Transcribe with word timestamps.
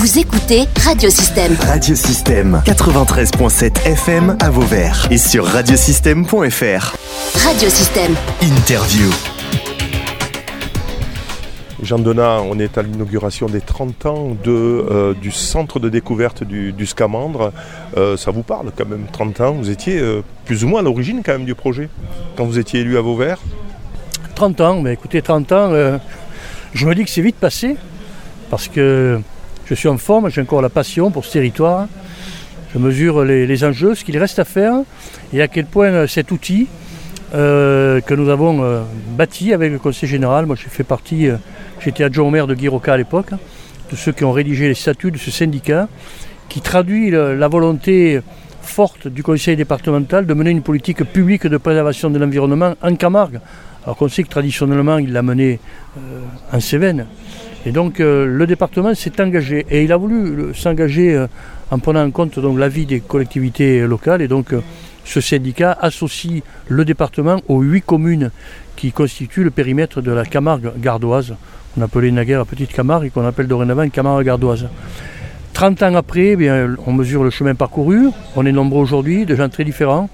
Vous 0.00 0.18
écoutez 0.18 0.62
Radiosystème. 0.82 1.54
Radiosystème 1.60 2.62
93.7 2.64 3.86
FM 3.86 4.34
à 4.40 4.48
Vauvert 4.48 5.06
et 5.10 5.18
sur 5.18 5.44
radiosystème.fr. 5.44 6.96
Radiosystème. 7.44 8.14
Interview. 8.40 9.10
Jean 11.82 11.98
Donat, 11.98 12.40
on 12.40 12.58
est 12.58 12.78
à 12.78 12.82
l'inauguration 12.82 13.44
des 13.46 13.60
30 13.60 14.06
ans 14.06 14.36
de, 14.42 14.50
euh, 14.50 15.12
du 15.12 15.30
centre 15.30 15.78
de 15.78 15.90
découverte 15.90 16.44
du, 16.44 16.72
du 16.72 16.86
Scamandre. 16.86 17.52
Euh, 17.98 18.16
ça 18.16 18.30
vous 18.30 18.42
parle 18.42 18.72
quand 18.74 18.86
même, 18.88 19.04
30 19.12 19.40
ans 19.42 19.52
Vous 19.52 19.68
étiez 19.68 19.98
euh, 19.98 20.22
plus 20.46 20.64
ou 20.64 20.68
moins 20.68 20.80
à 20.80 20.82
l'origine 20.82 21.20
quand 21.22 21.32
même 21.32 21.44
du 21.44 21.54
projet, 21.54 21.90
quand 22.38 22.46
vous 22.46 22.58
étiez 22.58 22.80
élu 22.80 22.96
à 22.96 23.02
Vauvert? 23.02 23.36
30 24.34 24.62
ans, 24.62 24.80
mais 24.80 24.94
écoutez, 24.94 25.20
30 25.20 25.52
ans, 25.52 25.72
euh, 25.72 25.98
je 26.72 26.86
me 26.86 26.94
dis 26.94 27.04
que 27.04 27.10
c'est 27.10 27.20
vite 27.20 27.36
passé, 27.36 27.76
parce 28.48 28.66
que 28.66 29.20
je 29.70 29.74
suis 29.76 29.88
en 29.88 29.98
forme, 29.98 30.28
j'ai 30.30 30.40
encore 30.40 30.62
la 30.62 30.68
passion 30.68 31.10
pour 31.10 31.24
ce 31.24 31.32
territoire. 31.32 31.86
Je 32.74 32.78
mesure 32.78 33.24
les, 33.24 33.64
enjeux, 33.64 33.94
ce 33.94 34.04
qu'il 34.04 34.18
reste 34.18 34.38
à 34.38 34.44
faire, 34.44 34.74
et 35.32 35.42
à 35.42 35.48
quel 35.48 35.66
point 35.66 35.88
euh, 35.88 36.06
cet 36.06 36.30
outil 36.30 36.68
euh, 37.34 38.00
que 38.00 38.14
nous 38.14 38.28
avons 38.28 38.62
euh, 38.62 38.82
bâti 39.16 39.52
avec 39.52 39.72
le 39.72 39.78
Conseil 39.78 40.08
général, 40.08 40.46
moi 40.46 40.56
j'ai 40.56 40.68
fait 40.68 40.84
partie, 40.84 41.28
j'étais 41.80 42.04
adjoint 42.04 42.26
au 42.26 42.30
maire 42.30 42.46
de 42.46 42.54
Guiroca 42.54 42.94
à 42.94 42.96
l'époque, 42.96 43.30
de 43.90 43.96
ceux 43.96 44.12
qui 44.12 44.24
ont 44.24 44.32
rédigé 44.32 44.68
les 44.68 44.74
statuts 44.74 45.10
de 45.10 45.18
ce 45.18 45.30
syndicat, 45.30 45.88
qui 46.48 46.60
traduit 46.60 47.10
la 47.10 47.48
volonté 47.48 48.20
forte 48.62 49.08
du 49.08 49.22
conseil 49.22 49.56
départemental 49.56 50.26
de 50.26 50.34
mener 50.34 50.50
une 50.50 50.62
politique 50.62 51.04
publique 51.04 51.46
de 51.46 51.56
préservation 51.56 52.10
de 52.10 52.18
l'environnement 52.18 52.74
en 52.82 52.94
Camargue. 52.94 53.40
Alors 53.84 53.96
qu'on 53.96 54.08
sait 54.08 54.22
que 54.22 54.28
traditionnellement 54.28 54.98
il 54.98 55.12
l'a 55.12 55.22
mené 55.22 55.58
euh, 55.96 56.20
en 56.52 56.60
Cévennes. 56.60 57.06
Et 57.66 57.72
donc 57.72 58.00
euh, 58.00 58.24
le 58.26 58.46
département 58.46 58.94
s'est 58.94 59.20
engagé 59.20 59.66
et 59.70 59.84
il 59.84 59.92
a 59.92 59.96
voulu 59.96 60.34
le- 60.34 60.54
s'engager 60.54 61.14
euh, 61.14 61.26
en 61.70 61.78
prenant 61.78 62.02
en 62.04 62.10
compte 62.10 62.38
l'avis 62.38 62.86
des 62.86 63.00
collectivités 63.00 63.86
locales 63.86 64.22
et 64.22 64.28
donc 64.28 64.52
euh, 64.54 64.60
ce 65.04 65.20
syndicat 65.20 65.76
associe 65.80 66.42
le 66.68 66.84
département 66.84 67.40
aux 67.48 67.60
huit 67.60 67.82
communes 67.82 68.30
qui 68.76 68.92
constituent 68.92 69.44
le 69.44 69.50
périmètre 69.50 70.00
de 70.00 70.10
la 70.10 70.24
Camargue 70.24 70.72
gardoise. 70.78 71.34
On 71.78 71.82
appelait 71.82 72.10
naguère 72.10 72.46
Petite 72.46 72.72
Camargue 72.72 73.06
et 73.06 73.10
qu'on 73.10 73.26
appelle 73.26 73.46
dorénavant 73.46 73.88
Camargue 73.90 74.24
gardoise. 74.24 74.66
30 75.52 75.82
ans 75.82 75.94
après, 75.96 76.28
eh 76.28 76.36
bien, 76.36 76.74
on 76.86 76.92
mesure 76.92 77.22
le 77.24 77.30
chemin 77.30 77.54
parcouru. 77.54 78.08
On 78.36 78.46
est 78.46 78.52
nombreux 78.52 78.80
aujourd'hui, 78.80 79.26
de 79.26 79.34
gens 79.34 79.48
très 79.48 79.64
différents. 79.64 80.08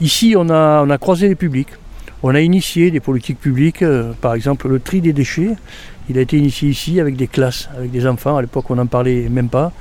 Ici, 0.00 0.34
on 0.36 0.48
a, 0.50 0.82
on 0.84 0.90
a 0.90 0.98
croisé 0.98 1.28
les 1.28 1.34
publics. 1.36 1.68
On 2.22 2.34
a 2.34 2.40
initié 2.40 2.90
des 2.90 3.00
politiques 3.00 3.40
publiques, 3.40 3.82
euh, 3.82 4.12
par 4.20 4.34
exemple 4.34 4.68
le 4.68 4.78
tri 4.78 5.00
des 5.00 5.14
déchets. 5.14 5.56
Il 6.10 6.18
a 6.18 6.20
été 6.20 6.36
initié 6.36 6.68
ici 6.68 7.00
avec 7.00 7.16
des 7.16 7.28
classes, 7.28 7.70
avec 7.76 7.90
des 7.90 8.06
enfants. 8.06 8.36
À 8.36 8.42
l'époque, 8.42 8.70
on 8.70 8.74
n'en 8.74 8.86
parlait 8.86 9.28
même 9.30 9.48
pas. 9.48 9.72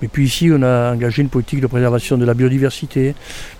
Mais 0.00 0.06
puis 0.06 0.26
ici, 0.26 0.48
on 0.52 0.62
a 0.62 0.92
engagé 0.92 1.22
une 1.22 1.28
politique 1.28 1.60
de 1.60 1.66
préservation 1.66 2.16
de 2.16 2.24
la 2.24 2.34
biodiversité, 2.34 3.14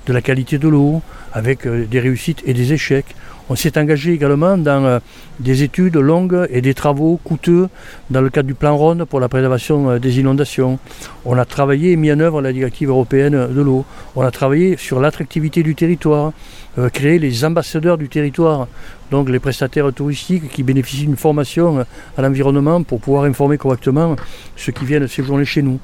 de 0.06 0.12
la 0.12 0.22
qualité 0.22 0.58
de 0.58 0.69
l'eau, 0.69 1.03
avec 1.33 1.67
euh, 1.67 1.84
des 1.84 1.98
réussites 1.98 2.42
et 2.47 2.55
des 2.55 2.72
échecs. 2.72 3.17
On 3.51 3.57
s'est 3.57 3.79
engagé 3.79 4.13
également 4.13 4.59
dans 4.59 4.85
euh, 4.85 4.99
des 5.41 5.63
études 5.63 5.97
longues 5.97 6.47
et 6.51 6.61
des 6.61 6.75
travaux 6.75 7.19
coûteux 7.25 7.69
dans 8.11 8.21
le 8.21 8.29
cadre 8.29 8.47
du 8.47 8.55
plan 8.55 8.77
Rhône 8.77 9.07
pour 9.07 9.21
la 9.21 9.29
préservation 9.31 9.91
euh, 9.91 9.99
des 9.99 10.21
inondations. 10.21 10.79
On 11.25 11.39
a 11.39 11.47
travaillé 11.47 11.93
et 11.93 11.97
mis 11.97 12.13
en 12.13 12.21
œuvre 12.21 12.43
la 12.43 12.53
directive 12.53 12.91
européenne 12.91 13.49
de 13.51 13.61
l'eau. 13.63 13.87
On 14.17 14.23
a 14.23 14.31
travaillé 14.31 14.77
sur 14.77 15.01
l'attractivité 15.01 15.63
du 15.63 15.75
territoire, 15.75 16.33
euh, 16.79 16.91
créer 16.91 17.19
les 17.19 17.43
ambassadeurs 17.47 17.97
du 17.97 18.11
territoire, 18.11 18.69
donc 19.11 19.28
les 19.28 19.39
prestataires 19.39 19.92
touristiques 19.92 20.48
qui 20.48 20.62
bénéficient 20.62 21.06
d'une 21.06 21.17
formation 21.17 21.78
euh, 21.78 21.84
à 22.17 22.23
l'environnement 22.23 22.83
pour 22.83 23.01
pouvoir 23.01 23.25
informer 23.25 23.59
correctement 23.59 24.17
ceux 24.56 24.73
qui 24.73 24.84
viennent 24.84 25.09
séjourner 25.09 25.45
chez 25.45 25.62
nous. 25.62 25.78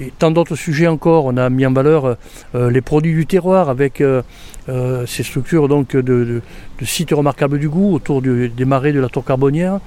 Et 0.00 0.12
tant 0.18 0.30
d'autres 0.30 0.56
sujets 0.56 0.86
encore. 0.86 1.26
On 1.26 1.36
a 1.36 1.50
mis 1.50 1.66
en 1.66 1.72
valeur 1.72 2.16
euh, 2.54 2.70
les 2.70 2.80
produits 2.80 3.14
du 3.14 3.26
terroir 3.26 3.68
avec 3.68 4.00
euh, 4.00 4.22
euh, 4.68 5.06
ces 5.06 5.22
structures 5.22 5.68
donc 5.68 5.96
de, 5.96 6.40
sites 6.82 7.10
remarquables 7.10 7.58
du 7.58 7.68
goût 7.68 7.94
autour 7.94 8.22
des 8.22 8.64
marais 8.64 8.92
de 8.92 9.00
la 9.00 9.08
tour 9.08 9.24
carbonnière. 9.24 9.80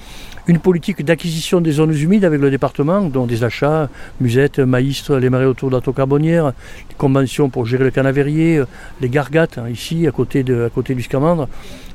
Une 0.47 0.59
politique 0.59 1.03
d'acquisition 1.03 1.59
des 1.59 1.72
zones 1.72 1.95
humides 1.97 2.23
avec 2.23 2.39
le 2.39 2.51
département, 2.51 3.01
dont 3.01 3.25
des 3.25 3.44
achats, 3.44 3.89
musettes, 4.22 4.59
maïstres, 4.59 5.16
les 5.16 5.31
marais 5.31 5.45
autour 5.45 5.72
de 5.72 5.75
la 5.75 5.81
tour 5.81 5.95
carbonnière, 5.95 6.53
des 6.88 6.95
conventions 6.95 7.50
pour 7.50 7.66
gérer 7.66 7.83
le 7.83 7.89
canavérier, 7.89 8.57
euh, 8.57 8.66
les 9.01 9.09
gargates 9.09 9.57
hein, 9.57 9.67
ici 9.69 10.05
à 10.05 10.11
côté, 10.11 10.44
du 10.44 11.01
Scamandre. 11.01 11.47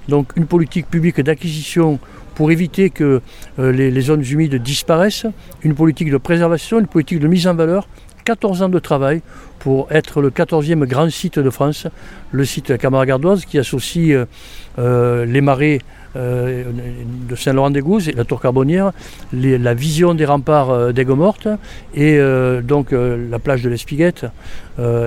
Donc 0.09 0.33
une 0.34 0.47
politique 0.47 0.89
publique 0.89 1.21
d'acquisition 1.21 2.00
pour 2.34 2.50
éviter 2.50 2.91
que 2.91 3.21
euh, 3.60 3.71
les, 3.71 3.93
les 3.93 4.00
zones 4.00 4.25
humides 4.25 4.56
disparaissent, 4.56 5.27
une 5.62 5.77
politique 5.77 6.10
de 6.10 6.16
préservation, 6.16 6.81
une 6.81 6.89
politique 6.89 7.21
de 7.21 7.28
mise 7.28 7.47
en 7.47 7.55
valeur, 7.55 7.87
14 8.25 8.63
ans 8.63 8.69
de 8.69 8.79
travail 8.79 9.23
pour 9.59 9.91
être 9.91 10.21
le 10.21 10.31
14e 10.31 10.87
grand 10.87 11.11
site 11.11 11.39
de 11.39 11.51
France, 11.51 11.87
le 12.33 12.45
site 12.45 12.73
de 12.73 12.77
gardoise 12.77 13.45
qui 13.45 13.59
associe 13.59 14.11
euh, 14.13 14.27
euh, 14.79 15.25
les 15.27 15.41
marais 15.41 15.81
euh, 16.17 16.65
de 17.29 17.37
Saint-Laurent-des-Gouzes 17.37 18.09
et 18.09 18.13
la 18.13 18.25
tour 18.25 18.41
carbonnière, 18.41 18.91
la 19.33 19.75
vision 19.75 20.15
des 20.15 20.25
remparts 20.25 20.71
euh, 20.71 20.93
d'Aigues-Mortes 20.93 21.47
et 21.95 22.19
euh, 22.19 22.63
donc 22.63 22.89
la 22.91 23.39
plage 23.39 23.63
de 23.63 23.69
l'Espiguette 23.69 24.27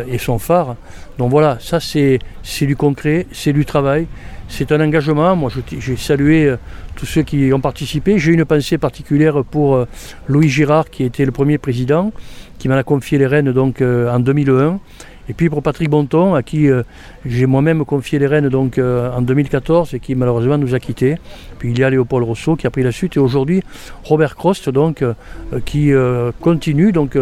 et 0.07 0.17
son 0.19 0.37
phare. 0.37 0.75
Donc 1.17 1.31
voilà, 1.31 1.57
ça 1.59 1.79
c'est 1.79 2.19
du 2.61 2.75
concret, 2.75 3.25
c'est 3.31 3.53
du 3.53 3.65
travail, 3.65 4.07
c'est 4.53 4.71
un 4.71 4.79
engagement. 4.81 5.35
Moi 5.35 5.51
j'ai 5.79 5.97
salué 5.97 6.45
euh, 6.45 6.57
tous 6.95 7.07
ceux 7.07 7.23
qui 7.23 7.51
ont 7.53 7.59
participé. 7.59 8.19
J'ai 8.19 8.33
une 8.33 8.45
pensée 8.45 8.77
particulière 8.77 9.43
pour 9.43 9.75
euh, 9.75 9.87
Louis 10.27 10.47
Girard 10.47 10.89
qui 10.91 11.03
était 11.03 11.25
le 11.25 11.31
premier 11.31 11.57
président, 11.57 12.11
qui 12.59 12.69
m'en 12.69 12.75
a 12.75 12.83
confié 12.83 13.17
les 13.17 13.25
rênes 13.25 13.51
donc 13.51 13.81
euh, 13.81 14.13
en 14.13 14.19
2001. 14.19 14.79
Et 15.29 15.33
puis 15.33 15.49
pour 15.49 15.63
Patrick 15.63 15.89
Bonton, 15.89 16.35
à 16.35 16.43
qui 16.43 16.69
euh, 16.69 16.83
j'ai 17.25 17.45
moi-même 17.45 17.85
confié 17.85 18.19
les 18.19 18.27
rênes 18.27 18.49
donc, 18.49 18.77
euh, 18.77 19.09
en 19.11 19.21
2014 19.21 19.93
et 19.93 19.99
qui 19.99 20.15
malheureusement 20.15 20.57
nous 20.57 20.75
a 20.75 20.79
quittés. 20.79 21.15
Puis 21.59 21.71
il 21.71 21.79
y 21.79 21.83
a 21.83 21.89
Léopold 21.89 22.25
Rousseau 22.25 22.57
qui 22.57 22.67
a 22.67 22.69
pris 22.69 22.83
la 22.83 22.91
suite 22.91 23.15
et 23.15 23.19
aujourd'hui 23.19 23.63
Robert 24.03 24.35
Crost 24.35 24.69
donc, 24.69 25.01
euh, 25.01 25.13
qui 25.65 25.91
continue 26.41 26.91
donc, 26.91 27.17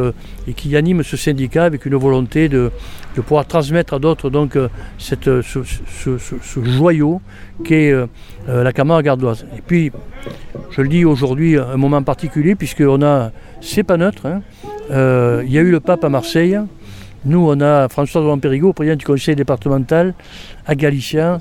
et 0.47 0.53
qui 0.53 0.75
anime 0.75 1.03
ce 1.03 1.15
syndicat 1.15 1.65
avec 1.65 1.85
une 1.85 1.95
volonté 1.95 2.49
de, 2.49 2.71
de 3.15 3.21
pouvoir 3.21 3.45
transmettre 3.45 3.93
à 3.93 3.99
d'autres 3.99 4.29
donc, 4.29 4.57
cette, 4.97 5.29
ce, 5.41 6.63
joyau 6.63 7.21
qu'est 7.63 7.93
la 8.47 8.73
Camargue 8.73 9.05
gardoise. 9.05 9.45
Et 9.57 9.61
puis 9.61 9.91
je 10.71 10.81
le 10.81 10.87
dis 10.87 11.05
aujourd'hui 11.05 11.57
un 11.57 11.77
moment 11.77 12.01
particulier 12.01 12.55
puisqu'on 12.55 13.01
a, 13.03 13.31
c'est 13.59 13.83
pas 13.83 13.97
neutre, 13.97 14.25
hein. 14.25 14.41
Il 14.89 15.51
y 15.51 15.57
a 15.57 15.61
eu 15.61 15.71
le 15.71 15.79
pape 15.79 16.03
à 16.03 16.09
Marseille, 16.09 16.57
nous, 17.23 17.47
on 17.47 17.61
a 17.61 17.87
François 17.87 18.21
Laurent 18.21 18.39
Périgot, 18.39 18.73
président 18.73 18.95
du 18.95 19.05
conseil 19.05 19.35
départemental 19.35 20.15
à 20.65 20.73
Galicien, 20.73 21.39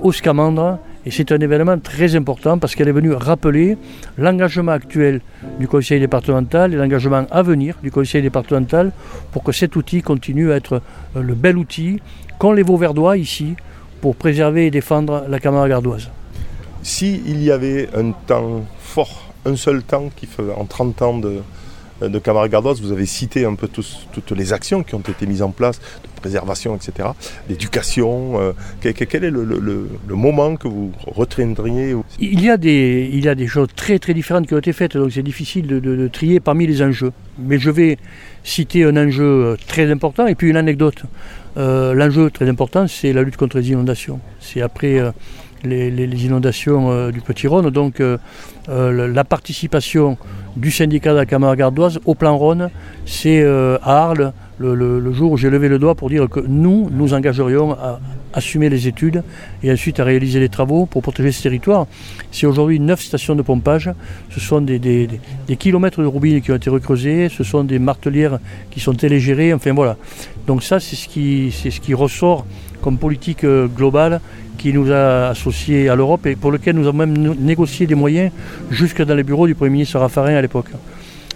au 0.00 0.10
Scamandre. 0.10 0.78
Et 1.06 1.10
c'est 1.10 1.30
un 1.32 1.38
événement 1.38 1.78
très 1.78 2.16
important 2.16 2.58
parce 2.58 2.74
qu'elle 2.74 2.88
est 2.88 2.92
venue 2.92 3.12
rappeler 3.12 3.78
l'engagement 4.18 4.72
actuel 4.72 5.20
du 5.58 5.66
conseil 5.66 6.00
départemental 6.00 6.74
et 6.74 6.76
l'engagement 6.76 7.26
à 7.30 7.42
venir 7.42 7.76
du 7.82 7.90
conseil 7.90 8.22
départemental 8.22 8.92
pour 9.32 9.42
que 9.42 9.52
cet 9.52 9.76
outil 9.76 10.02
continue 10.02 10.52
à 10.52 10.56
être 10.56 10.82
euh, 11.16 11.22
le 11.22 11.34
bel 11.34 11.56
outil 11.56 12.00
qu'ont 12.38 12.52
les 12.52 12.62
Vauverdois 12.62 13.16
ici 13.16 13.54
pour 14.02 14.16
préserver 14.16 14.66
et 14.66 14.70
défendre 14.70 15.24
la 15.28 15.38
Camargue 15.38 15.70
gardoise. 15.70 16.10
S'il 16.82 17.42
y 17.42 17.50
avait 17.50 17.88
un 17.94 18.12
temps 18.12 18.64
fort, 18.78 19.32
un 19.46 19.56
seul 19.56 19.82
temps 19.82 20.10
qui 20.14 20.26
fait 20.26 20.42
en 20.54 20.64
30 20.64 21.02
ans 21.02 21.18
de, 21.18 21.40
de 22.00 22.18
Camargue 22.18 22.54
vous 22.80 22.92
avez 22.92 23.06
cité 23.06 23.44
un 23.44 23.54
peu 23.54 23.68
toutes 23.68 24.30
les 24.32 24.52
actions 24.52 24.82
qui 24.82 24.94
ont 24.94 25.00
été 25.00 25.26
mises 25.26 25.42
en 25.42 25.50
place, 25.50 25.78
de 25.78 26.20
préservation, 26.20 26.76
etc., 26.76 27.10
d'éducation. 27.48 28.40
euh, 28.40 28.52
quel, 28.80 29.24
est 29.24 29.30
le, 29.30 29.88
moment 30.08 30.56
que 30.56 30.68
vous 30.68 30.92
retiendriez 31.06 31.94
Il 32.18 32.42
y, 32.42 32.50
a 32.50 32.56
des, 32.56 33.08
il 33.12 33.24
y 33.24 33.28
a 33.28 33.34
des 33.34 33.46
choses 33.46 33.68
très 33.74 33.98
très 33.98 34.14
différentes 34.14 34.46
qui 34.46 34.54
ont 34.54 34.58
été 34.58 34.72
faites, 34.72 34.96
donc 34.96 35.12
c'est 35.12 35.22
difficile 35.22 35.66
de 35.66 36.08
trier 36.08 36.40
parmi 36.40 36.66
les 36.66 36.82
enjeux. 36.82 37.12
Mais 37.46 37.58
je 37.58 37.70
vais 37.70 37.98
citer 38.44 38.84
un 38.84 38.96
enjeu 38.96 39.24
euh, 39.24 39.56
très 39.66 39.90
important 39.90 40.26
et 40.26 40.34
puis 40.34 40.48
une 40.50 40.56
anecdote. 40.56 41.02
Euh, 41.56 41.94
L'enjeu 41.94 42.30
très 42.30 42.48
important, 42.48 42.86
c'est 42.86 43.12
la 43.12 43.22
lutte 43.22 43.36
contre 43.36 43.58
les 43.58 43.70
inondations. 43.70 44.20
C'est 44.40 44.62
après 44.62 44.98
euh, 44.98 45.10
les, 45.64 45.90
inondations 46.24 47.10
du 47.10 47.20
Petit 47.20 47.46
Rhône, 47.46 47.68
donc 47.70 48.00
la- 48.68 49.24
participation 49.24 50.16
du 50.56 50.70
syndicat 50.70 51.12
de 51.12 51.18
la 51.18 51.26
Camargue 51.26 51.58
gardoise 51.58 51.98
au 52.06 52.14
plan 52.14 52.36
Rhône, 52.36 52.70
c'est 53.04 53.44
à 53.44 53.78
Arles 53.82 54.32
le, 54.58 54.74
le- 54.74 55.00
le 55.00 55.12
jour 55.12 55.32
où 55.32 55.36
j'ai 55.36 55.50
levé 55.50 55.68
le 55.68 55.78
doigt 55.78 55.94
pour 55.94 56.08
dire 56.08 56.28
que 56.30 56.40
nous, 56.40 56.88
nous 56.90 57.12
engagerions 57.12 57.72
à 57.72 58.00
assumer 58.32 58.68
les 58.68 58.86
études 58.88 59.22
et 59.62 59.72
ensuite 59.72 60.00
à 60.00 60.04
réaliser 60.04 60.40
les 60.40 60.48
travaux 60.48 60.86
pour 60.86 61.02
protéger 61.02 61.32
ce 61.32 61.42
territoire. 61.42 61.86
C'est 62.32 62.46
aujourd'hui 62.46 62.78
neuf 62.80 63.00
stations 63.02 63.34
de 63.34 63.42
pompage. 63.42 63.90
Ce 64.30 64.40
sont 64.40 64.60
des, 64.60 64.78
des- 64.78 65.08
kilomètres 65.56 66.00
de 66.00 66.06
roubines 66.06 66.40
qui 66.40 66.52
ont 66.52 66.56
été 66.56 66.70
recreusés, 66.70 67.28
ce 67.28 67.44
sont 67.44 67.64
des 67.64 67.78
martelières 67.78 68.38
qui 68.70 68.80
sont 68.80 68.94
télégérées, 68.94 69.52
enfin 69.52 69.72
voilà. 69.72 69.96
Donc 70.46 70.62
ça, 70.62 70.80
c'est 70.80 70.96
ce 70.96 71.08
qui, 71.08 71.52
c'est 71.52 71.70
ce 71.70 71.80
qui 71.80 71.92
ressort 71.94 72.46
comme 72.82 72.96
politique 72.96 73.44
euh, 73.44 73.66
globale 73.66 74.20
qui 74.56 74.72
nous 74.72 74.90
a 74.90 75.28
associés 75.28 75.88
à 75.88 75.96
l'Europe 75.96 76.26
et 76.26 76.36
pour 76.36 76.50
lequel 76.50 76.76
nous 76.76 76.86
avons 76.86 76.98
même 76.98 77.14
négocié 77.38 77.86
des 77.86 77.94
moyens 77.94 78.30
jusque 78.70 79.02
dans 79.02 79.14
les 79.14 79.22
bureaux 79.22 79.46
du 79.46 79.54
Premier 79.54 79.70
ministre 79.70 79.98
Raffarin 79.98 80.34
à 80.34 80.40
l'époque. 80.42 80.66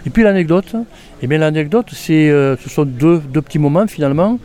Et 0.07 0.11
puis 0.11 0.23
l'anecdote, 0.23 0.75
eh 1.23 1.27
bien 1.27 1.39
l'anecdote, 1.39 1.87
c'est, 1.93 2.29
euh, 2.31 2.57
ce 2.59 2.69
sont 2.69 2.85
deux, 2.85 3.19
deux 3.33 3.41
petits 3.43 3.59
moments 3.59 3.87
finalement. 3.87 4.39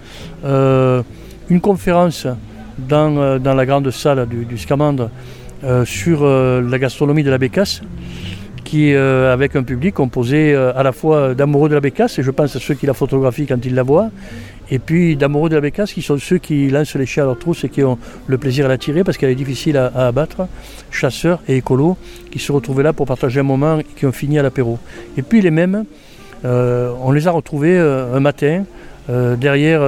Euh, 0.46 1.04
une 1.50 1.62
conférence 1.62 2.28
dans, 2.78 3.18
euh, 3.18 3.40
dans 3.40 3.54
la 3.54 3.66
grande 3.66 3.90
salle 3.92 4.28
du, 4.28 4.58
Scamandre 4.58 5.10
euh, 5.64 5.84
sur 5.86 6.24
euh, 6.24 6.62
la 6.62 6.80
gastronomie 6.80 7.24
de 7.24 7.30
la 7.30 7.38
Bécasse, 7.38 7.82
qui, 8.64 8.94
avec 8.94 9.56
un 9.56 9.64
public 9.64 9.96
composé 9.96 10.54
à 10.54 10.84
la 10.84 10.92
fois 10.92 11.34
d'amoureux 11.34 11.70
de 11.70 11.74
la 11.74 11.80
Bécasse, 11.80 12.20
et 12.20 12.24
je 12.24 12.30
pense 12.30 12.56
à 12.56 12.60
ceux 12.60 12.76
qui 12.76 12.86
la 12.86 12.94
photographient 12.94 13.48
quand 13.48 13.66
ils 13.66 13.74
la 13.74 13.82
voient, 13.82 14.12
et 14.70 14.78
puis 14.78 15.16
d'amoureux 15.16 15.50
de 15.50 15.56
la 15.56 15.62
Bécasse, 15.62 15.92
qui 15.92 16.04
sont 16.04 16.20
ceux 16.20 16.38
qui 16.38 16.70
lancent 16.70 16.94
les 16.94 17.08
chiens 17.08 17.24
à 17.24 17.26
leur 17.26 17.40
trousse 17.40 17.64
et 17.64 17.70
qui 17.70 17.84
ont 17.84 17.98
le 18.28 18.38
plaisir 18.38 18.66
à 18.66 18.68
la 18.68 18.78
tirer 18.78 19.04
parce 19.04 19.18
qu'elle 19.18 19.32
est 19.32 19.36
difficile 19.36 19.76
à, 19.76 19.88
abattre, 20.06 20.48
chasseurs 20.92 21.42
et 21.48 21.58
écolos, 21.58 21.98
qui 22.30 22.38
se 22.38 22.52
retrouvaient 22.52 22.84
là 22.84 22.94
pour 22.94 23.08
partager 23.08 23.40
un 23.40 23.44
moment 23.44 23.80
et 23.80 23.86
qui 23.96 24.06
ont 24.06 24.12
fini 24.12 24.38
à 24.38 24.44
l'apéro. 24.44 24.78
Et 25.18 25.24
puis 25.24 25.42
les 25.42 25.50
mêmes, 25.50 25.86
on 26.44 27.12
les 27.12 27.28
a 27.28 27.32
retrouvés 27.32 27.80
un 27.80 28.20
matin 28.20 28.66
derrière 29.08 29.82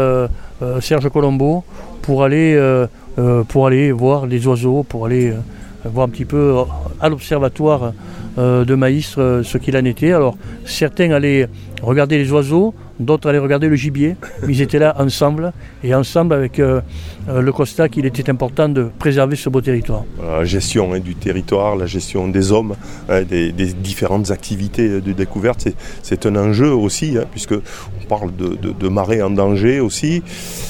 Serge 0.81 1.09
Colombo 1.09 1.63
pour 2.01 2.23
aller, 2.23 2.55
euh, 2.55 2.87
euh, 3.17 3.43
pour 3.43 3.67
aller 3.67 3.91
voir 3.91 4.25
les 4.25 4.45
oiseaux, 4.47 4.83
pour 4.83 5.05
aller 5.05 5.29
euh, 5.29 5.37
voir 5.85 6.05
un 6.07 6.09
petit 6.09 6.25
peu 6.25 6.37
euh, 6.57 6.63
à 6.99 7.09
l'observatoire 7.09 7.93
euh, 8.37 8.65
de 8.65 8.75
euh, 9.17 9.43
ce 9.43 9.57
qu'il 9.57 9.75
en 9.77 9.85
était. 9.85 10.13
Alors 10.13 10.37
certains 10.65 11.11
allaient 11.11 11.47
regarder 11.81 12.17
les 12.17 12.31
oiseaux, 12.31 12.73
d'autres 13.01 13.29
allaient 13.29 13.37
regarder 13.39 13.67
le 13.67 13.75
gibier, 13.75 14.15
mais 14.45 14.53
ils 14.53 14.61
étaient 14.61 14.79
là 14.79 14.95
ensemble 14.99 15.51
et 15.83 15.93
ensemble 15.95 16.33
avec 16.33 16.59
euh, 16.59 16.81
euh, 17.29 17.41
le 17.41 17.51
constat 17.51 17.89
qu'il 17.89 18.05
était 18.05 18.29
important 18.29 18.69
de 18.69 18.89
préserver 18.99 19.35
ce 19.35 19.49
beau 19.49 19.61
territoire. 19.61 20.03
Voilà, 20.17 20.39
La 20.39 20.45
gestion 20.45 20.93
hein, 20.93 20.99
du 20.99 21.15
territoire, 21.15 21.75
la 21.75 21.85
gestion 21.85 22.27
des 22.27 22.51
hommes, 22.51 22.75
hein, 23.09 23.23
des, 23.23 23.51
des 23.51 23.73
différentes 23.73 24.31
activités 24.31 25.01
de 25.01 25.11
découverte, 25.13 25.67
c'est- 26.03 26.25
un 26.25 26.35
enjeu 26.35 26.71
aussi, 26.71 27.17
hein, 27.17 27.25
puisque 27.31 27.53
on 27.53 28.05
parle 28.07 28.35
de, 28.35 28.49
de, 28.55 28.71
de 28.71 28.87
marée 28.89 29.21
en 29.23 29.31
danger 29.31 29.79
aussi. 29.79 30.21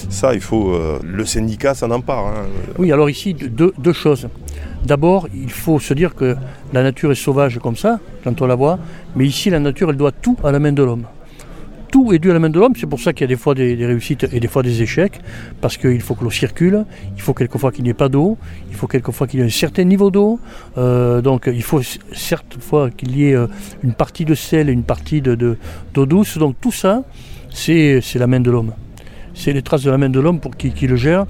Ça, 0.10 0.33
il 0.33 0.39
faut. 0.42 0.72
euh, 0.74 0.98
le 1.04 1.25
syndicat 1.25 1.74
s'en 1.74 1.92
empare. 1.92 2.33
Oui, 2.78 2.92
alors 2.92 3.10
ici, 3.10 3.33
deux, 3.33 3.74
deux 3.78 3.92
choses. 3.94 4.30
D'abord, 4.86 5.28
il 5.33 5.51
faut 5.51 5.80
se 5.80 5.94
dire 5.94 6.16
que 6.16 6.36
la 6.74 6.83
nature 6.83 7.12
est 7.12 7.16
sauvage 7.16 7.60
comme 7.62 7.75
ça, 7.75 8.00
quand 8.24 8.42
on 8.42 8.48
la 8.48 8.56
voit, 8.56 8.80
mais 9.16 9.25
ici, 9.25 9.50
la 9.50 9.60
nature, 9.60 9.89
elle 9.89 9.98
doit 9.98 10.12
tout 10.12 10.38
à 10.44 10.51
la 10.51 10.60
main 10.60 10.72
de 10.72 10.83
l'homme. 10.83 11.04
Tout 11.92 12.14
est 12.14 12.20
dû 12.20 12.32
à 12.32 12.34
la 12.34 12.40
main 12.40 12.50
de 12.50 12.58
l'homme, 12.58 12.72
c'est 12.78 12.88
pour 12.88 13.02
ça 13.02 13.12
qu'il 13.12 13.22
y 13.22 13.26
a 13.26 13.28
des 13.28 13.36
fois 13.36 13.54
des, 13.54 13.76
réussites 13.86 14.26
et 14.32 14.40
des 14.40 14.48
fois 14.48 14.64
des 14.64 14.82
échecs, 14.82 15.20
parce 15.60 15.76
qu'il 15.76 16.00
faut 16.00 16.16
que 16.16 16.24
l'eau 16.24 16.30
circule, 16.32 16.86
il 17.18 17.22
faut 17.22 17.34
quelquefois 17.34 17.74
qu'il 17.74 17.84
n'y 17.84 17.90
ait 17.90 17.94
pas 17.94 18.08
d'eau, 18.08 18.38
il 18.70 18.76
faut 18.76 18.88
quelquefois 18.88 19.28
qu'il 19.28 19.42
y 19.42 19.44
ait 19.44 19.46
un 19.46 19.50
certain 19.50 19.84
niveau 19.84 20.10
d'eau, 20.10 20.40
euh, 20.78 21.22
donc 21.22 21.50
il 21.54 21.62
faut 21.64 21.82
certes 22.14 22.58
qu'il 22.96 23.18
y 23.18 23.26
ait 23.26 23.36
euh, 23.36 23.48
une 23.84 23.94
partie 23.94 24.24
de 24.24 24.36
sel 24.36 24.70
et 24.70 24.72
une 24.72 24.84
partie 24.84 25.20
de- 25.20 25.36
de- 25.36 25.58
d'eau 25.94 26.06
douce, 26.06 26.38
donc 26.38 26.56
tout 26.62 26.72
ça, 26.72 27.04
c'est 27.50 28.02
la 28.16 28.28
main 28.28 28.40
de 28.40 28.50
l'homme. 28.50 28.72
C'est 29.34 29.52
les 29.52 29.62
traces 29.62 29.84
de 29.84 29.92
la 29.92 29.98
main 29.98 30.10
de 30.10 30.20
l'homme 30.20 30.40
pour 30.40 30.56
qui, 30.56 30.88
le 30.88 30.96
gère. 30.96 31.26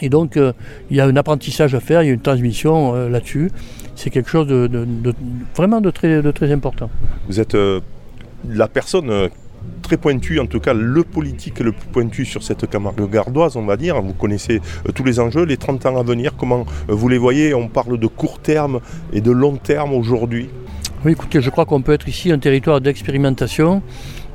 Et 0.00 0.08
donc, 0.08 0.36
euh, 0.38 0.52
il 0.90 0.96
y 0.96 1.00
a 1.00 1.04
un 1.06 1.16
apprentissage 1.16 1.74
à 1.74 1.80
faire, 1.80 2.02
il 2.02 2.06
y 2.06 2.10
a 2.10 2.14
une 2.14 2.20
transmission 2.20 2.94
là-dessus. 3.08 3.50
C'est 3.94 4.08
quelque 4.08 4.30
chose 4.30 4.46
de, 4.46 4.70
vraiment 5.54 5.82
de 5.82 5.90
très, 5.90 6.22
de 6.22 6.30
très 6.30 6.50
important. 6.50 6.88
Vous 7.28 7.40
êtes 7.40 7.56
la 8.48 8.68
personne 8.68 9.28
très 9.82 9.96
pointue, 9.96 10.38
en 10.38 10.46
tout 10.46 10.60
cas 10.60 10.72
le 10.72 11.02
politique 11.02 11.60
le 11.60 11.72
plus 11.72 11.88
pointu 11.88 12.24
sur 12.24 12.42
cette 12.42 12.68
Camargue 12.70 13.10
gardoise, 13.10 13.56
on 13.56 13.66
va 13.66 13.76
dire. 13.76 14.00
Vous 14.00 14.14
connaissez 14.14 14.60
euh, 14.88 14.92
tous 14.92 15.04
les 15.04 15.20
enjeux, 15.20 15.44
les 15.44 15.56
30 15.56 15.86
ans 15.86 15.98
à 15.98 16.02
venir, 16.02 16.32
comment 16.36 16.64
euh, 16.88 16.94
vous 16.94 17.08
les 17.08 17.18
voyez? 17.18 17.52
On 17.52 17.68
parle 17.68 17.98
de 17.98 18.06
court 18.06 18.38
terme 18.38 18.80
et 19.12 19.20
de 19.20 19.30
long 19.30 19.56
terme 19.56 19.92
aujourd'hui. 19.92 20.48
Oui, 21.04 21.12
écoutez, 21.12 21.40
je 21.40 21.50
crois 21.50 21.66
qu'on 21.66 21.82
peut 21.82 21.92
être 21.92 22.08
ici 22.08 22.30
un 22.30 22.38
territoire 22.38 22.80
d'expérimentation, 22.80 23.82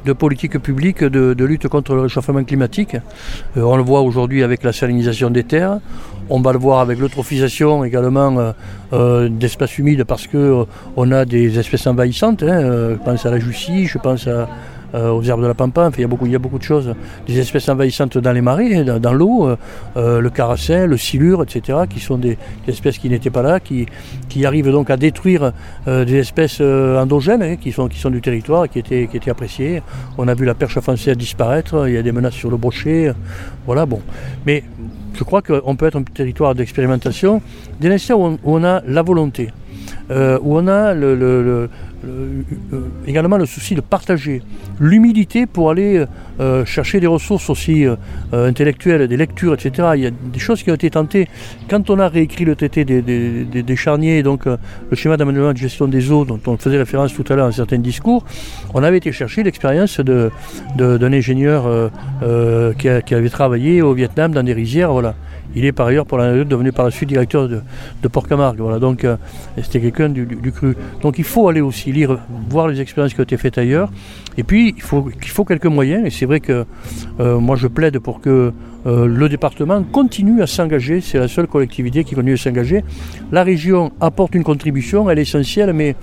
de 0.05 0.13
politique 0.13 0.59
publique, 0.59 1.03
de, 1.03 1.43
lutte 1.45 1.67
contre 1.69 1.95
le 1.95 2.01
réchauffement 2.01 2.43
climatique. 2.43 2.95
Euh, 3.55 3.61
on 3.61 3.77
le 3.77 3.83
voit 3.83 4.01
aujourd'hui 4.01 4.43
avec 4.43 4.63
la 4.63 4.73
salinisation 4.73 5.29
des 5.29 5.43
terres. 5.43 5.79
On 6.29 6.41
va 6.41 6.51
le 6.51 6.59
voir 6.59 6.81
avec 6.81 6.99
l'eutrophisation 6.99 7.85
également 7.85 8.53
d'espaces 8.91 9.77
humides 9.77 10.03
parce 10.03 10.27
que 10.27 10.37
euh, 10.37 10.65
on 10.97 11.11
a 11.13 11.23
des 11.23 11.57
espèces 11.57 11.87
envahissantes. 11.87 12.43
hein. 12.43 12.59
Je 12.91 12.95
pense 12.95 13.25
à 13.25 13.31
la 13.31 13.39
jussie, 13.39 13.87
je 13.87 13.97
pense 13.97 14.27
à, 14.27 14.49
euh, 14.95 15.11
aux 15.11 15.21
herbes 15.21 15.41
de 15.41 15.47
la 15.47 15.53
pampa. 15.53 15.89
Il 15.97 16.01
y 16.01 16.03
a 16.05 16.07
beaucoup, 16.39 16.57
de 16.57 16.63
choses. 16.63 16.95
Des 17.27 17.39
espèces 17.39 17.67
envahissantes 17.67 18.17
dans 18.17 18.31
les 18.31 18.41
marais, 18.41 18.85
dans, 18.85 19.13
l'eau, 19.13 19.47
euh, 19.47 19.57
euh, 19.97 20.21
le 20.21 20.29
carassin, 20.29 20.85
le 20.85 20.97
silure, 20.97 21.43
etc., 21.43 21.79
qui 21.89 21.99
sont 21.99 22.17
des, 22.17 22.37
espèces 22.67 22.97
qui 22.97 23.09
n'étaient 23.09 23.29
pas 23.29 23.41
là, 23.41 23.59
qui, 23.59 23.85
qui 24.29 24.45
arrivent 24.45 24.71
donc 24.71 24.89
à 24.89 24.97
détruire 24.97 25.51
des 25.85 26.15
espèces 26.15 26.61
endogènes 26.61 27.43
hein, 27.43 27.55
qui, 27.55 27.71
sont, 27.71 27.87
qui 27.87 27.99
sont 27.99 28.09
du 28.09 28.21
territoire 28.21 28.69
qui 28.69 28.79
étaient, 28.79 29.07
qui 29.07 29.17
étaient 29.17 29.31
appréciées. 29.31 29.81
On 30.17 30.27
a 30.27 30.33
vu 30.33 30.45
la 30.45 30.53
perche 30.53 30.79
française 30.79 31.17
disparaître, 31.17 31.87
il 31.87 31.93
y 31.93 31.97
a 31.97 32.01
des 32.01 32.11
menaces 32.11 32.33
sur 32.33 32.49
le 32.49 32.57
brochet. 32.57 33.11
Voilà, 33.65 33.85
bon. 33.85 34.01
Mais 34.45 34.63
je 35.13 35.23
crois 35.23 35.41
qu'on 35.41 35.75
peut 35.75 35.87
être 35.87 35.97
un 35.97 36.03
territoire 36.03 36.55
d'expérimentation 36.55 37.41
dès 37.79 37.89
l'instant 37.89 38.15
où, 38.15 38.37
on- 38.43 38.63
a 38.63 38.81
la 38.85 39.01
volonté, 39.01 39.49
où 40.09 40.57
on 40.57 40.67
a 40.67 40.93
le- 40.93 41.69
euh, 42.05 42.41
également 43.07 43.37
le 43.37 43.45
souci 43.45 43.75
de 43.75 43.81
partager, 43.81 44.41
l'humilité 44.79 45.45
pour 45.45 45.71
aller 45.71 46.03
euh, 46.39 46.65
chercher 46.65 46.99
des 46.99 47.07
ressources 47.07 47.49
aussi 47.49 47.85
euh, 47.85 47.95
euh, 48.33 48.47
intellectuelles, 48.49 49.07
des 49.07 49.17
lectures, 49.17 49.53
etc. 49.53 49.89
Il 49.95 50.01
y 50.01 50.05
a 50.07 50.11
des 50.11 50.39
choses 50.39 50.61
qui 50.63 50.69
ont 50.71 50.75
été 50.75 50.89
tentées. 50.89 51.27
Quand 51.69 51.89
on 51.89 51.99
a 51.99 52.07
réécrit 52.07 52.45
le 52.45 52.55
traité 52.55 52.85
des, 52.85 53.01
des- 53.01 53.75
charniers, 53.75 54.23
donc 54.23 54.47
euh, 54.47 54.57
le 54.89 54.95
schéma 54.95 55.17
d'aménagement 55.17 55.53
de 55.53 55.57
gestion 55.57 55.87
des 55.87 56.11
eaux 56.11 56.25
dont 56.25 56.39
on 56.47 56.57
faisait 56.57 56.77
référence 56.77 57.13
tout 57.13 57.23
à 57.29 57.35
l'heure 57.35 57.47
dans 57.47 57.51
certains 57.51 57.77
discours, 57.79 58.25
on 58.73 58.83
avait 58.83 58.97
été 58.97 59.11
chercher 59.11 59.43
l'expérience 59.43 59.99
de- 59.99 60.31
de- 60.77 60.97
d'un 60.97 61.13
ingénieur 61.13 61.65
euh, 61.67 61.89
euh, 62.23 62.73
qui, 62.73 62.87
qui 63.05 63.13
avait 63.15 63.29
travaillé 63.29 63.81
au 63.81 63.93
Vietnam 63.93 64.31
dans 64.33 64.43
des 64.43 64.53
rizières. 64.53 64.91
Voilà. 64.91 65.15
Il 65.55 65.65
est 65.65 65.71
par 65.71 65.87
ailleurs, 65.87 66.05
pour 66.05 66.17
l'anecdote, 66.17 66.47
devenu 66.47 66.71
par 66.71 66.85
la 66.85 66.91
suite 66.91 67.09
directeur 67.09 67.47
de, 67.47 67.61
de 68.01 68.07
Port-Camargue. 68.07 68.59
Voilà. 68.59 68.79
Donc, 68.79 69.03
euh, 69.03 69.17
c'était 69.61 69.79
quelqu'un 69.79 70.09
du, 70.09 70.51
cru. 70.51 70.75
Donc, 71.01 71.17
il 71.17 71.23
faut 71.23 71.47
aller 71.47 71.61
aussi 71.61 71.91
lire, 71.91 72.19
voir 72.49 72.67
les 72.67 72.79
expériences 72.81 73.13
qui 73.13 73.19
ont 73.19 73.23
été 73.23 73.37
faites 73.37 73.57
ailleurs. 73.57 73.89
Et 74.37 74.43
puis, 74.43 74.73
il 74.75 74.81
faut, 74.81 75.09
faut 75.25 75.45
quelques 75.45 75.65
moyens. 75.65 76.05
Et 76.05 76.09
c'est 76.09 76.25
vrai 76.25 76.39
que 76.39 76.65
euh, 77.19 77.39
moi, 77.39 77.55
je 77.55 77.67
plaide 77.67 77.99
pour 77.99 78.21
que 78.21 78.51
euh, 78.87 79.05
le 79.05 79.27
département 79.27 79.83
continue 79.83 80.41
à 80.41 80.47
s'engager. 80.47 81.01
C'est 81.01 81.19
la 81.19 81.27
seule 81.27 81.47
collectivité 81.47 82.03
qui 82.03 82.15
continue 82.15 82.33
à 82.33 82.37
s'engager. 82.37 82.83
La 83.31 83.43
région 83.43 83.91
apporte 83.99 84.33
une 84.33 84.43
contribution, 84.43 85.09
elle 85.09 85.19
est 85.19 85.23
essentielle, 85.23 85.73
mais 85.73 85.95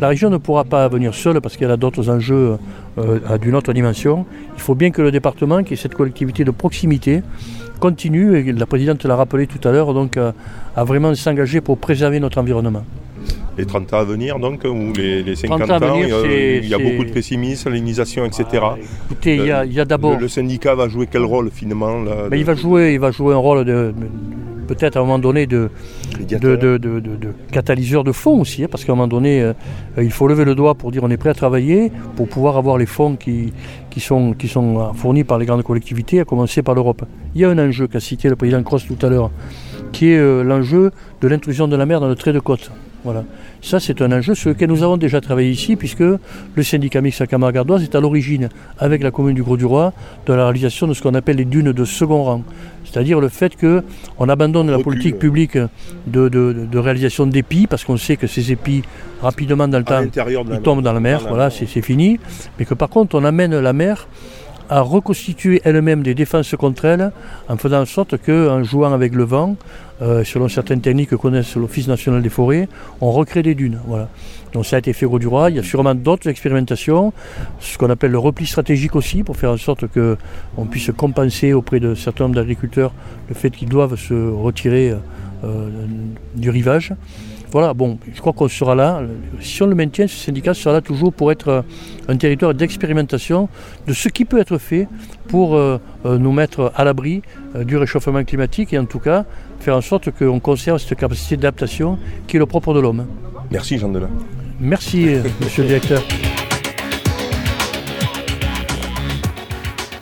la 0.00 0.08
région 0.08 0.30
ne 0.30 0.38
pourra 0.38 0.64
pas 0.64 0.88
venir 0.88 1.14
seule 1.14 1.40
parce 1.40 1.56
qu'elle 1.56 1.70
a 1.70 1.76
d'autres 1.76 2.08
enjeux 2.08 2.56
euh, 2.98 3.38
d'une 3.38 3.54
autre 3.54 3.72
dimension. 3.72 4.24
Il 4.56 4.60
faut 4.60 4.74
bien 4.74 4.90
que 4.90 5.02
le 5.02 5.10
département, 5.10 5.62
qui 5.62 5.74
est 5.74 5.76
cette 5.76 5.94
collectivité 5.94 6.44
de 6.44 6.50
proximité, 6.50 7.22
continue, 7.78 8.36
et 8.36 8.52
la 8.52 8.66
présidente 8.66 9.04
l'a 9.04 9.16
rappelé 9.16 9.46
tout 9.46 9.66
à 9.66 9.72
l'heure, 9.72 9.94
donc 9.94 10.16
à, 10.16 10.34
à 10.76 10.84
vraiment 10.84 11.14
s'engager 11.14 11.60
pour 11.60 11.78
préserver 11.78 12.20
notre 12.20 12.38
environnement. 12.38 12.84
Les 13.58 13.66
30 13.66 13.92
ans 13.92 13.98
à 13.98 14.04
venir, 14.04 14.38
donc, 14.38 14.64
ou 14.64 14.92
les, 14.96 15.22
les 15.22 15.36
50 15.36 15.66
30 15.66 15.82
ans 15.82 15.86
venir, 15.94 16.06
il 16.06 16.10
y 16.10 16.12
a, 16.12 16.22
c'est- 16.22 16.56
il 16.62 16.68
y 16.68 16.74
a 16.74 16.78
beaucoup 16.78 17.04
de 17.04 17.10
pessimisme, 17.10 17.64
salinisation, 17.64 18.24
etc. 18.24 18.44
Ah, 18.62 18.76
écoutez, 19.06 19.36
il 19.36 19.44
y 19.46 19.50
a, 19.50 19.60
a 19.82 19.84
d'abord... 19.84 20.14
Le, 20.14 20.20
le 20.20 20.28
syndicat 20.28 20.74
va 20.74 20.88
jouer 20.88 21.08
quel 21.10 21.24
rôle 21.24 21.50
finalement 21.52 22.00
là, 22.02 22.12
Mais 22.30 22.36
de- 22.36 22.40
il 22.42 22.44
va 22.46 22.54
jouer, 22.54 22.94
il 22.94 23.00
va 23.00 23.10
jouer 23.10 23.34
un 23.34 23.38
rôle 23.38 23.64
de, 23.64 23.92
peut-être 24.68 24.96
à 24.96 25.00
un 25.00 25.02
moment 25.02 25.18
donné 25.18 25.46
de, 25.46 25.68
catalyseur 27.52 28.04
de 28.04 28.12
fonds 28.12 28.40
aussi, 28.40 28.64
hein, 28.64 28.68
parce 28.70 28.84
qu'à 28.84 28.92
un 28.92 28.94
moment 28.94 29.08
donné, 29.08 29.42
euh, 29.42 29.52
euh, 29.98 30.04
il 30.04 30.10
faut 30.12 30.28
lever 30.28 30.44
le 30.44 30.54
doigt 30.54 30.74
pour 30.74 30.90
dire 30.92 31.02
on 31.04 31.10
est 31.10 31.16
prêt 31.16 31.30
à 31.30 31.34
travailler, 31.34 31.90
pour 32.16 32.28
pouvoir 32.28 32.56
avoir 32.56 32.78
les 32.78 32.86
fonds 32.86 33.16
qui, 33.16 33.52
qui, 33.90 34.00
sont, 34.00 34.32
qui 34.32 34.48
sont 34.48 34.78
euh, 34.78 34.92
fournis 34.94 35.24
par 35.24 35.38
les 35.38 35.46
grandes 35.46 35.62
collectivités, 35.62 36.20
à 36.20 36.24
commencer 36.24 36.62
par 36.62 36.74
l'Europe. 36.74 37.02
Il 37.34 37.40
y 37.40 37.44
a 37.44 37.50
un 37.50 37.58
enjeu 37.58 37.86
qu'a 37.88 38.00
cité 38.00 38.28
le 38.28 38.36
président 38.36 38.62
Cross 38.62 38.86
tout 38.86 39.04
à 39.04 39.10
l'heure, 39.10 39.30
qui 39.92 40.10
est 40.12 40.18
euh, 40.18 40.42
l'enjeu 40.42 40.92
de 41.20 41.28
l'intrusion 41.28 41.68
de 41.68 41.76
la 41.76 41.86
mer 41.86 42.00
dans 42.00 42.08
le 42.08 42.14
trait 42.14 42.32
de 42.32 42.40
côte. 42.40 42.70
Voilà. 43.04 43.24
Ça, 43.62 43.80
c'est 43.80 44.02
un 44.02 44.12
enjeu 44.12 44.34
sur 44.34 44.50
lequel 44.50 44.68
nous 44.68 44.82
avons 44.82 44.96
déjà 44.98 45.20
travaillé 45.20 45.50
ici, 45.50 45.74
puisque 45.76 46.00
le 46.00 46.62
syndicat 46.62 47.00
mixte 47.00 47.20
à 47.22 47.26
Camargue-Gardoise 47.26 47.82
est 47.82 47.94
à 47.94 48.00
l'origine, 48.00 48.48
avec 48.78 49.02
la 49.02 49.10
commune 49.10 49.34
du 49.34 49.42
Gros-du-Roi, 49.42 49.92
de 50.26 50.32
la 50.34 50.44
réalisation 50.44 50.86
de 50.86 50.92
ce 50.94 51.02
qu'on 51.02 51.14
appelle 51.14 51.36
les 51.36 51.44
dunes 51.46 51.72
de 51.72 51.84
second 51.84 52.22
rang. 52.24 52.42
C'est-à-dire 52.84 53.20
le 53.20 53.28
fait 53.28 53.56
qu'on 53.58 54.28
abandonne 54.28 54.70
la 54.70 54.78
politique 54.80 55.18
publique 55.18 55.56
de, 55.56 56.28
de- 56.28 56.66
de 56.70 56.78
réalisation 56.78 57.26
d'épis, 57.26 57.66
parce 57.66 57.84
qu'on 57.84 57.96
sait 57.96 58.16
que 58.16 58.26
ces 58.26 58.52
épis, 58.52 58.82
rapidement 59.22 59.66
dans 59.68 59.78
le 59.78 59.84
à 59.92 60.02
temps, 60.02 60.02
ils 60.50 60.60
tombent 60.60 60.82
dans 60.82 60.92
la 60.92 61.00
mer, 61.00 61.18
Dans 61.20 61.24
la 61.24 61.30
voilà, 61.30 61.48
mer. 61.48 61.52
c'est 61.66 61.82
fini. 61.82 62.18
Mais 62.58 62.64
que 62.64 62.74
par 62.74 62.88
contre, 62.90 63.14
on 63.18 63.24
amène 63.24 63.58
la 63.58 63.72
mer 63.72 64.08
à 64.70 64.82
reconstituer 64.82 65.60
elle-même 65.64 66.02
des 66.02 66.14
défenses 66.14 66.54
contre 66.56 66.84
elle, 66.84 67.10
en 67.48 67.56
faisant 67.56 67.82
en 67.82 67.86
sorte 67.86 68.16
qu'en 68.24 68.62
jouant 68.62 68.92
avec 68.92 69.14
le 69.14 69.24
vent, 69.24 69.56
euh, 70.00 70.24
selon 70.24 70.48
certaines 70.48 70.80
techniques 70.80 71.10
que 71.10 71.16
connaissent 71.16 71.56
l'Office 71.56 71.88
national 71.88 72.22
des 72.22 72.28
forêts, 72.28 72.68
on 73.00 73.10
recrée 73.10 73.42
des 73.42 73.56
dunes. 73.56 73.80
Voilà. 73.86 74.08
Donc 74.52 74.64
ça 74.64 74.76
a 74.76 74.78
été 74.78 74.92
fait 74.92 75.06
au 75.06 75.10
Gros-du-Roi. 75.10 75.50
Il 75.50 75.56
y 75.56 75.58
a 75.58 75.64
sûrement 75.64 75.94
d'autres 75.94 76.28
expérimentations, 76.28 77.12
ce 77.58 77.76
qu'on 77.78 77.90
appelle 77.90 78.12
le 78.12 78.18
repli 78.18 78.46
stratégique 78.46 78.94
aussi, 78.94 79.24
pour 79.24 79.36
faire 79.36 79.50
en 79.50 79.56
sorte 79.56 79.86
qu'on 79.88 80.66
puisse 80.66 80.90
compenser 80.96 81.52
auprès 81.52 81.80
de 81.80 81.94
certains 81.94 82.24
nombre 82.24 82.36
d'agriculteurs 82.36 82.92
le 83.28 83.34
fait 83.34 83.50
qu'ils 83.50 83.68
doivent 83.68 83.96
se 83.96 84.14
retirer 84.14 84.94
euh, 85.44 85.68
du 86.34 86.48
rivage. 86.48 86.92
Voilà, 87.52 87.74
bon, 87.74 87.98
je 88.12 88.20
crois 88.20 88.32
qu'on 88.32 88.48
sera 88.48 88.74
là. 88.74 89.02
Si 89.40 89.62
on 89.62 89.66
le 89.66 89.74
maintient, 89.74 90.06
ce 90.06 90.16
syndicat 90.16 90.54
sera 90.54 90.74
là 90.74 90.80
toujours 90.80 91.12
pour 91.12 91.32
être 91.32 91.64
un 92.08 92.16
territoire 92.16 92.54
d'expérimentation 92.54 93.48
de 93.86 93.92
ce 93.92 94.08
qui 94.08 94.24
peut 94.24 94.38
être 94.38 94.58
fait 94.58 94.88
pour 95.28 95.60
nous 96.04 96.32
mettre 96.32 96.72
à 96.76 96.84
l'abri 96.84 97.22
du 97.54 97.76
réchauffement 97.76 98.24
climatique 98.24 98.72
et 98.72 98.78
en 98.78 98.84
tout 98.84 99.00
cas 99.00 99.24
faire 99.58 99.76
en 99.76 99.80
sorte 99.80 100.10
qu'on 100.10 100.40
conserve 100.40 100.78
cette 100.78 100.98
capacité 100.98 101.36
d'adaptation 101.36 101.98
qui 102.26 102.36
est 102.36 102.38
le 102.38 102.46
propre 102.46 102.72
de 102.74 102.80
l'homme. 102.80 103.06
Merci 103.50 103.78
Jean 103.78 103.88
Delin. 103.88 104.10
Merci, 104.60 105.16
monsieur 105.40 105.62
le 105.62 105.68
directeur. 105.68 106.02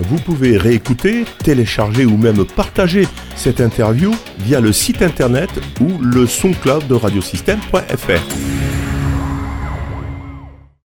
Vous 0.01 0.19
pouvez 0.19 0.57
réécouter, 0.57 1.25
télécharger 1.43 2.05
ou 2.05 2.17
même 2.17 2.45
partager 2.45 3.07
cette 3.37 3.61
interview 3.61 4.15
via 4.41 4.61
le 4.61 4.73
site 4.73 5.03
internet 5.03 5.51
ou 5.81 5.99
le 6.01 6.27
soncloud 6.27 6.87
de 6.87 6.95
radiosystème.fr. 6.95 8.58